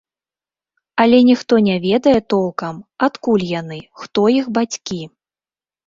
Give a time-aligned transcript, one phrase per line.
[1.03, 2.75] Але ніхто не ведае толкам,
[3.11, 5.03] адкуль яны, хто іх бацькі.